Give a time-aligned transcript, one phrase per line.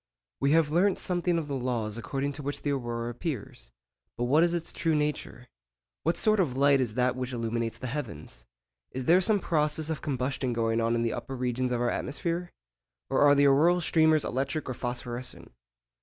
[0.39, 3.71] We have learnt something of the laws according to which the aurora appears;
[4.17, 5.47] but what is its true nature?
[6.01, 8.47] What sort of light is that which illuminates the heavens?
[8.89, 12.51] Is there some process of combustion going on in the upper regions of our atmosphere?
[13.11, 15.51] Or are the auroral streamers electric or phosphorescent?